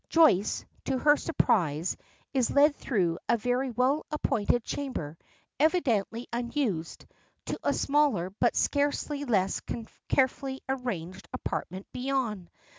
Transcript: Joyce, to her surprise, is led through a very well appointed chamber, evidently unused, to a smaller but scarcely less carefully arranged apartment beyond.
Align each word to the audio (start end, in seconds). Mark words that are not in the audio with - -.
Joyce, 0.09 0.65
to 0.85 0.97
her 0.97 1.15
surprise, 1.15 1.95
is 2.33 2.49
led 2.49 2.75
through 2.75 3.19
a 3.29 3.37
very 3.37 3.69
well 3.69 4.07
appointed 4.09 4.63
chamber, 4.63 5.15
evidently 5.59 6.25
unused, 6.33 7.05
to 7.45 7.59
a 7.63 7.71
smaller 7.71 8.31
but 8.39 8.55
scarcely 8.55 9.25
less 9.25 9.61
carefully 10.09 10.61
arranged 10.67 11.29
apartment 11.35 11.85
beyond. 11.93 12.49